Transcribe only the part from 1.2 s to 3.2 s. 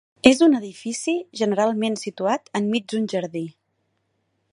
generalment situat enmig d'un